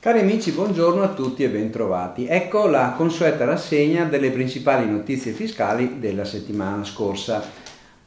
Cari 0.00 0.20
amici, 0.20 0.52
buongiorno 0.52 1.02
a 1.02 1.08
tutti 1.08 1.44
e 1.44 1.50
bentrovati. 1.50 2.26
Ecco 2.26 2.66
la 2.66 2.94
consueta 2.96 3.44
rassegna 3.44 4.04
delle 4.04 4.30
principali 4.30 4.90
notizie 4.90 5.32
fiscali 5.32 5.98
della 5.98 6.24
settimana 6.24 6.82
scorsa. 6.82 7.44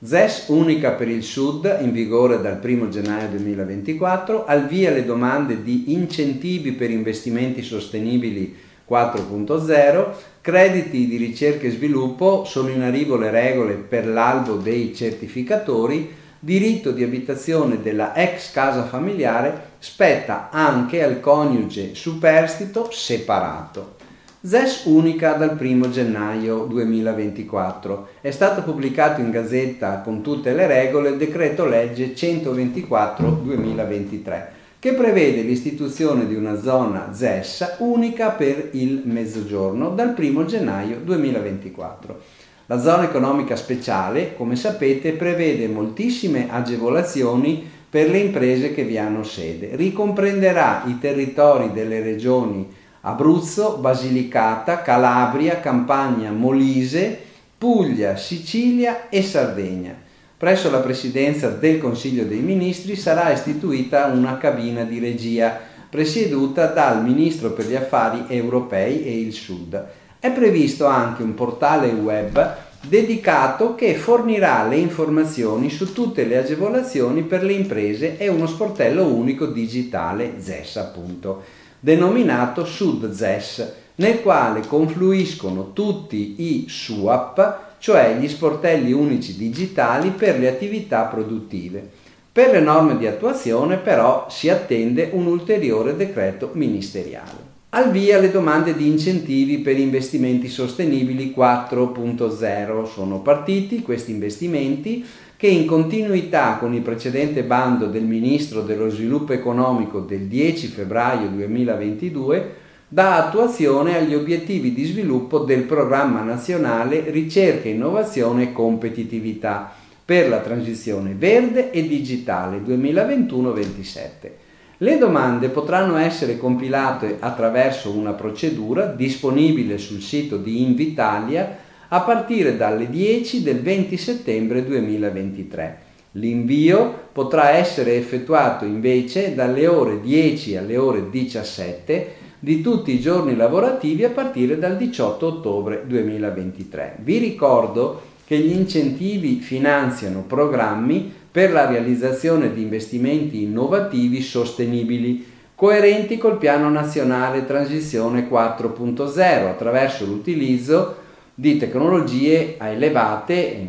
ZES 0.04 0.46
unica 0.48 0.94
per 0.94 1.10
il 1.10 1.22
Sud, 1.22 1.78
in 1.82 1.92
vigore 1.92 2.42
dal 2.42 2.60
1 2.60 2.90
gennaio 2.90 3.28
2024, 3.28 4.46
al 4.46 4.66
via 4.66 4.90
le 4.90 5.06
domande 5.06 5.62
di 5.62 5.94
incentivi 5.94 6.72
per 6.72 6.90
investimenti 6.90 7.62
sostenibili 7.62 8.56
4.0, 8.90 10.08
crediti 10.42 11.06
di 11.06 11.18
ricerca 11.18 11.68
e 11.68 11.72
sviluppo, 11.72 12.46
sono 12.46 12.70
in 12.70 12.82
arrivo 12.82 13.16
le 13.16 13.30
regole 13.30 13.76
per 13.76 14.08
l'albo 14.08 14.56
dei 14.56 14.96
certificatori, 14.96 16.19
diritto 16.40 16.92
di 16.92 17.04
abitazione 17.04 17.82
della 17.82 18.16
ex 18.16 18.52
casa 18.52 18.86
familiare 18.86 19.72
spetta 19.80 20.50
anche 20.50 21.04
al 21.04 21.20
coniuge 21.20 21.96
superstito 21.96 22.90
separato. 22.92 23.98
ZES 24.42 24.84
unica 24.86 25.34
dal 25.34 25.58
1 25.60 25.90
gennaio 25.90 26.64
2024. 26.64 28.08
È 28.22 28.32
stato 28.32 28.64
pubblicato 28.64 29.20
in 29.20 29.32
gazzetta 29.32 30.00
con 30.00 30.22
tutte 30.22 30.54
le 30.54 30.66
regole 30.66 31.10
il 31.10 31.18
decreto 31.18 31.66
legge 31.66 32.14
124-2023 32.14 34.44
che 34.80 34.94
prevede 34.94 35.42
l'istituzione 35.42 36.26
di 36.26 36.36
una 36.36 36.62
zona 36.62 37.12
ZES 37.12 37.76
unica 37.80 38.30
per 38.30 38.70
il 38.72 39.02
mezzogiorno 39.04 39.90
dal 39.90 40.16
1 40.18 40.46
gennaio 40.46 41.02
2024. 41.04 42.22
La 42.70 42.80
zona 42.80 43.06
economica 43.06 43.56
speciale, 43.56 44.36
come 44.36 44.56
sapete, 44.56 45.14
prevede 45.14 45.68
moltissime 45.68 46.52
agevolazioni 46.52 47.68
per 47.90 48.12
le 48.12 48.20
imprese 48.20 48.76
che 48.76 48.84
vi 48.84 48.96
hanno 49.00 49.24
sede. 49.24 49.72
Ricomprenderà 49.74 50.84
i 50.86 51.00
territori 51.00 51.72
delle 51.74 52.00
regioni 52.00 52.72
Abruzzo, 53.02 53.78
Basilicata, 53.78 54.84
Calabria, 54.84 55.60
Campania, 55.60 56.30
Molise, 56.30 57.18
Puglia, 57.58 58.16
Sicilia 58.18 59.10
e 59.10 59.24
Sardegna. 59.24 59.96
Presso 60.38 60.70
la 60.70 60.82
Presidenza 60.82 61.50
del 61.50 61.80
Consiglio 61.80 62.24
dei 62.26 62.42
Ministri 62.42 62.96
sarà 62.96 63.32
istituita 63.32 64.12
una 64.14 64.38
cabina 64.38 64.84
di 64.84 65.00
regia 65.00 65.60
presieduta 65.90 66.68
dal 66.68 67.04
Ministro 67.04 67.50
per 67.50 67.66
gli 67.66 67.76
Affari 67.76 68.26
Europei 68.28 69.06
e 69.06 69.20
il 69.20 69.34
Sud. 69.34 69.88
È 70.22 70.30
previsto 70.32 70.86
anche 70.86 71.24
un 71.24 71.34
portale 71.34 71.88
web 71.92 72.58
dedicato 72.82 73.74
che 73.74 73.96
fornirà 73.96 74.68
le 74.68 74.76
informazioni 74.76 75.70
su 75.70 75.94
tutte 75.94 76.26
le 76.26 76.36
agevolazioni 76.36 77.22
per 77.22 77.42
le 77.42 77.54
imprese 77.54 78.18
e 78.18 78.28
uno 78.28 78.46
sportello 78.46 79.06
unico 79.06 79.46
digitale 79.46 80.34
ZES 80.40 80.76
appunto, 80.76 81.44
denominato 81.80 82.66
SudZES, 82.66 83.74
nel 83.96 84.22
quale 84.22 84.68
confluiscono 84.68 85.72
tutti 85.72 86.36
i 86.40 86.66
SUAP, 86.68 87.78
cioè 87.78 88.18
gli 88.20 88.28
sportelli 88.28 88.92
unici 88.92 89.38
digitali 89.38 90.10
per 90.10 90.38
le 90.38 90.50
attività 90.50 91.04
produttive. 91.04 91.90
Per 92.30 92.52
le 92.52 92.60
norme 92.60 92.98
di 92.98 93.08
attuazione 93.08 93.78
però 93.78 94.28
si 94.30 94.50
attende 94.50 95.12
un 95.14 95.28
ulteriore 95.28 95.96
decreto 95.96 96.50
ministeriale. 96.56 97.59
Al 97.72 97.92
via 97.92 98.18
le 98.18 98.32
domande 98.32 98.76
di 98.76 98.88
incentivi 98.88 99.60
per 99.60 99.78
investimenti 99.78 100.48
sostenibili 100.48 101.32
4.0. 101.38 102.86
Sono 102.88 103.22
partiti 103.22 103.84
questi 103.84 104.10
investimenti 104.10 105.06
che 105.38 105.46
in 105.46 105.68
continuità 105.68 106.58
con 106.60 106.74
il 106.74 106.82
precedente 106.82 107.44
bando 107.44 107.86
del 107.86 108.06
Ministro 108.06 108.64
dello 108.64 108.90
Sviluppo 108.90 109.34
Economico 109.34 110.00
del 110.00 110.22
10 110.22 110.66
febbraio 110.66 111.30
2022 111.30 112.54
dà 112.88 113.24
attuazione 113.24 113.96
agli 113.96 114.16
obiettivi 114.16 114.74
di 114.74 114.86
sviluppo 114.86 115.38
del 115.38 115.62
Programma 115.62 116.24
Nazionale 116.24 117.12
Ricerca, 117.12 117.70
Innovazione 117.70 118.46
e 118.46 118.52
Competitività 118.52 119.72
per 120.04 120.28
la 120.28 120.40
transizione 120.40 121.14
verde 121.16 121.70
e 121.70 121.88
digitale 121.88 122.64
2021-27. 122.66 124.49
Le 124.82 124.98
domande 124.98 125.50
potranno 125.50 125.98
essere 125.98 126.38
compilate 126.38 127.18
attraverso 127.20 127.92
una 127.92 128.14
procedura 128.14 128.86
disponibile 128.86 129.78
sul 129.78 130.02
sito 130.02 130.38
di 130.38 130.62
Invitalia 130.62 131.58
a 131.90 132.00
partire 132.00 132.56
dalle 132.56 132.90
10 132.90 133.44
del 133.44 133.60
20 133.60 133.98
settembre 133.98 134.66
2023. 134.66 135.80
L'invio 136.14 137.08
potrà 137.12 137.50
essere 137.50 137.98
effettuato 137.98 138.64
invece 138.64 139.36
dalle 139.36 139.68
ore 139.68 140.00
10 140.00 140.56
alle 140.56 140.78
ore 140.78 141.10
17 141.10 142.14
di 142.40 142.62
tutti 142.62 142.94
i 142.94 143.02
giorni 143.02 143.36
lavorativi 143.36 144.06
a 144.06 144.12
partire 144.12 144.58
dal 144.58 144.78
18 144.78 145.26
ottobre 145.26 145.84
2023. 145.86 147.00
Vi 147.04 147.18
ricordo 147.18 148.02
che 148.26 148.38
gli 148.38 148.54
incentivi 148.54 149.42
finanziano 149.42 150.22
programmi 150.22 151.12
per 151.40 151.54
la 151.54 151.66
realizzazione 151.66 152.54
di 152.54 152.64
investimenti 152.64 153.44
innovativi 153.44 154.22
sostenibili, 154.22 155.26
coerenti 155.56 156.18
col 156.18 156.38
Piano 156.38 156.70
Nazionale 156.70 157.46
Transizione 157.46 158.28
4.0 158.30 159.48
attraverso 159.48 160.06
l'utilizzo 160.06 160.98
di 161.34 161.56
tecnologie 161.56 162.58
elevate, 162.60 163.66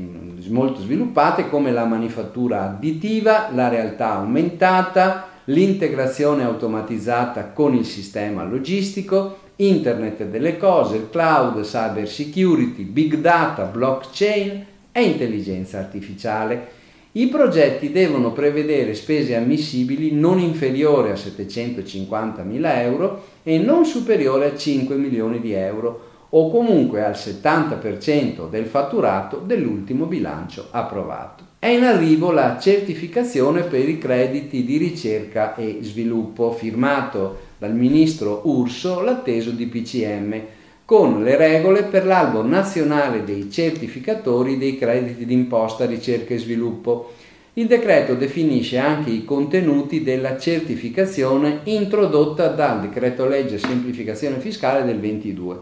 molto 0.49 0.81
sviluppate 0.81 1.49
come 1.49 1.71
la 1.71 1.85
manifattura 1.85 2.65
additiva, 2.65 3.51
la 3.55 3.69
realtà 3.69 4.15
aumentata, 4.15 5.29
l'integrazione 5.45 6.43
automatizzata 6.43 7.51
con 7.51 7.77
il 7.77 7.85
sistema 7.85 8.43
logistico, 8.43 9.39
internet 9.55 10.25
delle 10.25 10.57
cose, 10.57 10.97
il 10.97 11.09
cloud, 11.09 11.63
cyber 11.63 12.09
security, 12.09 12.83
big 12.83 13.19
data, 13.19 13.63
blockchain 13.63 14.67
e 14.91 15.03
intelligenza 15.05 15.79
artificiale. 15.79 16.79
I 17.13 17.27
progetti 17.27 17.91
devono 17.91 18.31
prevedere 18.31 18.95
spese 18.95 19.35
ammissibili 19.35 20.13
non 20.13 20.39
inferiori 20.39 21.11
a 21.11 21.17
750 21.17 22.45
mila 22.45 22.81
euro 22.83 23.25
e 23.43 23.59
non 23.59 23.85
superiori 23.85 24.45
a 24.45 24.57
5 24.57 24.95
milioni 24.95 25.41
di 25.41 25.51
euro 25.51 26.09
o 26.29 26.49
comunque 26.49 27.05
al 27.05 27.15
70% 27.15 28.49
del 28.49 28.67
fatturato 28.67 29.43
dell'ultimo 29.45 30.05
bilancio 30.05 30.69
approvato. 30.71 31.43
È 31.59 31.67
in 31.67 31.83
arrivo 31.83 32.31
la 32.31 32.61
certificazione 32.61 33.63
per 33.63 33.89
i 33.89 33.99
crediti 33.99 34.65
di 34.65 34.77
ricerca 34.77 35.57
e 35.57 35.79
sviluppo 35.81 36.53
firmato 36.53 37.49
dal 37.59 37.75
ministro 37.75 38.43
Urso 38.45 39.01
l'atteso 39.01 39.51
di 39.51 39.67
PCM 39.67 40.43
con 40.91 41.23
le 41.23 41.37
regole 41.37 41.85
per 41.85 42.05
l'albo 42.05 42.43
nazionale 42.43 43.23
dei 43.23 43.49
certificatori 43.49 44.59
dei 44.59 44.77
crediti 44.77 45.25
d'imposta 45.25 45.87
ricerca 45.87 46.35
e 46.35 46.39
sviluppo. 46.39 47.13
Il 47.53 47.69
decreto 47.69 48.17
definisce 48.17 48.77
anche 48.77 49.11
i 49.11 49.25
contenuti 49.25 50.03
della 50.03 50.37
certificazione 50.37 51.61
introdotta 51.63 52.49
dal 52.49 52.81
decreto 52.81 53.29
legge 53.29 53.59
semplificazione 53.59 54.41
fiscale 54.41 54.85
del 54.85 54.99
22. 54.99 55.59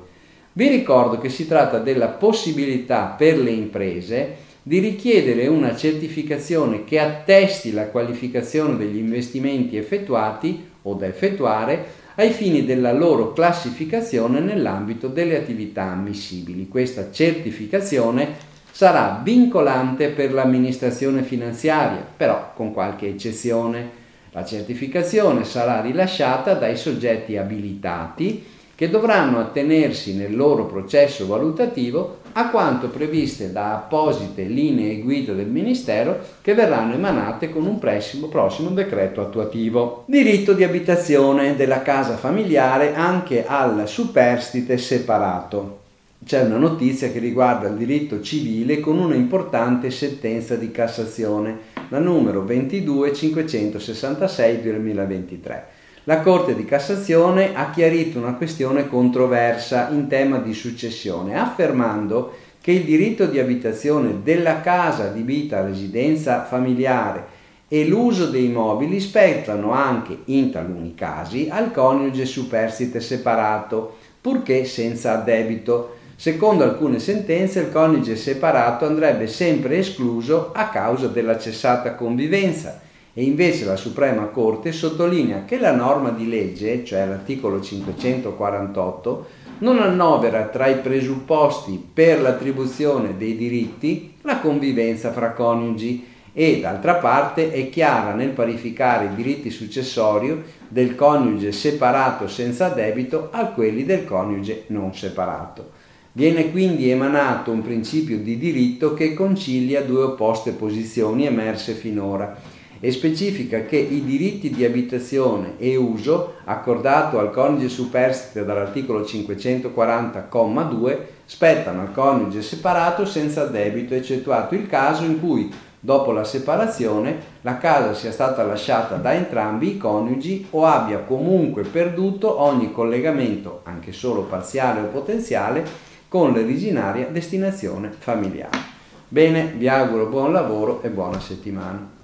Vi 0.54 0.66
ricordo 0.66 1.18
che 1.18 1.28
si 1.28 1.46
tratta 1.46 1.78
della 1.78 2.08
possibilità 2.08 3.14
per 3.14 3.36
le 3.36 3.50
imprese 3.50 4.36
di 4.62 4.78
richiedere 4.78 5.46
una 5.46 5.76
certificazione 5.76 6.84
che 6.84 7.00
attesti 7.00 7.72
la 7.72 7.88
qualificazione 7.88 8.78
degli 8.78 8.96
investimenti 8.96 9.76
effettuati 9.76 10.68
o 10.84 10.94
da 10.94 11.04
effettuare 11.04 11.97
ai 12.18 12.30
fini 12.32 12.64
della 12.64 12.92
loro 12.92 13.32
classificazione 13.32 14.40
nell'ambito 14.40 15.06
delle 15.06 15.36
attività 15.36 15.84
ammissibili. 15.84 16.66
Questa 16.66 17.12
certificazione 17.12 18.34
sarà 18.72 19.20
vincolante 19.22 20.08
per 20.08 20.32
l'amministrazione 20.32 21.22
finanziaria, 21.22 22.04
però 22.16 22.52
con 22.54 22.72
qualche 22.72 23.06
eccezione. 23.06 23.90
La 24.32 24.44
certificazione 24.44 25.44
sarà 25.44 25.80
rilasciata 25.80 26.54
dai 26.54 26.76
soggetti 26.76 27.36
abilitati 27.36 28.44
che 28.78 28.88
dovranno 28.88 29.40
attenersi 29.40 30.14
nel 30.14 30.36
loro 30.36 30.66
processo 30.66 31.26
valutativo 31.26 32.18
a 32.34 32.48
quanto 32.48 32.90
previste 32.90 33.50
da 33.50 33.74
apposite 33.74 34.44
linee 34.44 35.00
guida 35.00 35.32
del 35.32 35.48
Ministero 35.48 36.20
che 36.40 36.54
verranno 36.54 36.94
emanate 36.94 37.50
con 37.50 37.66
un 37.66 37.80
prossimo, 37.80 38.28
prossimo 38.28 38.70
decreto 38.70 39.20
attuativo. 39.20 40.04
Diritto 40.06 40.52
di 40.52 40.62
abitazione 40.62 41.56
della 41.56 41.82
casa 41.82 42.16
familiare 42.16 42.94
anche 42.94 43.44
al 43.44 43.88
superstite 43.88 44.78
separato. 44.78 45.80
C'è 46.24 46.42
una 46.42 46.58
notizia 46.58 47.10
che 47.10 47.18
riguarda 47.18 47.66
il 47.66 47.74
diritto 47.74 48.20
civile 48.20 48.78
con 48.78 48.98
una 48.98 49.16
importante 49.16 49.90
sentenza 49.90 50.54
di 50.54 50.70
Cassazione, 50.70 51.58
la 51.88 51.98
numero 51.98 52.42
22566 52.42 54.62
2023 54.62 55.77
la 56.08 56.22
Corte 56.22 56.54
di 56.54 56.64
Cassazione 56.64 57.54
ha 57.54 57.68
chiarito 57.68 58.16
una 58.16 58.32
questione 58.32 58.88
controversa 58.88 59.90
in 59.90 60.08
tema 60.08 60.38
di 60.38 60.54
successione, 60.54 61.38
affermando 61.38 62.32
che 62.62 62.72
il 62.72 62.84
diritto 62.84 63.26
di 63.26 63.38
abitazione 63.38 64.22
della 64.22 64.62
casa 64.62 65.04
adibita 65.04 65.58
a 65.58 65.66
residenza 65.66 66.44
familiare 66.44 67.36
e 67.68 67.86
l'uso 67.86 68.30
dei 68.30 68.48
mobili 68.48 69.00
spettano 69.00 69.72
anche, 69.72 70.20
in 70.24 70.50
taluni 70.50 70.94
casi, 70.94 71.48
al 71.50 71.72
coniuge 71.72 72.24
superstite 72.24 73.00
separato, 73.00 73.98
purché 74.18 74.64
senza 74.64 75.12
addebito. 75.12 75.96
Secondo 76.16 76.64
alcune 76.64 77.00
sentenze 77.00 77.60
il 77.60 77.70
coniuge 77.70 78.16
separato 78.16 78.86
andrebbe 78.86 79.26
sempre 79.26 79.76
escluso 79.76 80.52
a 80.54 80.70
causa 80.70 81.08
della 81.08 81.38
cessata 81.38 81.94
convivenza 81.94 82.86
e 83.18 83.24
invece 83.24 83.64
la 83.64 83.74
Suprema 83.74 84.26
Corte 84.26 84.70
sottolinea 84.70 85.44
che 85.44 85.58
la 85.58 85.74
norma 85.74 86.10
di 86.10 86.28
legge, 86.28 86.84
cioè 86.84 87.04
l'articolo 87.04 87.60
548, 87.60 89.26
non 89.58 89.80
annovera 89.80 90.44
tra 90.44 90.68
i 90.68 90.76
presupposti 90.76 91.84
per 91.92 92.20
l'attribuzione 92.20 93.16
dei 93.16 93.36
diritti 93.36 94.14
la 94.20 94.38
convivenza 94.38 95.10
fra 95.10 95.32
coniugi 95.32 96.06
e 96.32 96.60
d'altra 96.60 96.94
parte 96.94 97.50
è 97.50 97.68
chiara 97.70 98.14
nel 98.14 98.28
parificare 98.28 99.06
i 99.06 99.14
diritti 99.16 99.50
successori 99.50 100.40
del 100.68 100.94
coniuge 100.94 101.50
separato 101.50 102.28
senza 102.28 102.68
debito 102.68 103.30
a 103.32 103.46
quelli 103.46 103.84
del 103.84 104.04
coniuge 104.04 104.66
non 104.68 104.94
separato. 104.94 105.70
Viene 106.12 106.52
quindi 106.52 106.88
emanato 106.88 107.50
un 107.50 107.62
principio 107.62 108.18
di 108.18 108.38
diritto 108.38 108.94
che 108.94 109.12
concilia 109.12 109.82
due 109.82 110.04
opposte 110.04 110.52
posizioni 110.52 111.26
emerse 111.26 111.72
finora 111.72 112.56
e 112.80 112.90
specifica 112.92 113.64
che 113.64 113.76
i 113.76 114.04
diritti 114.04 114.50
di 114.50 114.64
abitazione 114.64 115.54
e 115.58 115.76
uso 115.76 116.34
accordato 116.44 117.18
al 117.18 117.30
coniuge 117.30 117.68
superstite 117.68 118.44
dall'articolo 118.44 119.00
540,2 119.00 120.98
spettano 121.24 121.80
al 121.82 121.92
coniuge 121.92 122.42
separato 122.42 123.04
senza 123.04 123.44
debito, 123.44 123.94
eccettuato 123.94 124.54
il 124.54 124.66
caso 124.66 125.04
in 125.04 125.20
cui 125.20 125.52
dopo 125.80 126.12
la 126.12 126.24
separazione 126.24 127.36
la 127.42 127.58
casa 127.58 127.94
sia 127.94 128.10
stata 128.10 128.42
lasciata 128.44 128.96
da 128.96 129.12
entrambi 129.12 129.74
i 129.74 129.76
coniugi 129.76 130.46
o 130.50 130.64
abbia 130.64 130.98
comunque 131.00 131.62
perduto 131.62 132.40
ogni 132.40 132.72
collegamento, 132.72 133.60
anche 133.64 133.92
solo 133.92 134.22
parziale 134.22 134.80
o 134.80 134.84
potenziale, 134.84 135.86
con 136.08 136.32
l'originaria 136.32 137.06
destinazione 137.08 137.92
familiare. 137.96 138.76
Bene, 139.08 139.52
vi 139.56 139.68
auguro 139.68 140.06
buon 140.06 140.32
lavoro 140.32 140.82
e 140.82 140.88
buona 140.88 141.20
settimana. 141.20 141.97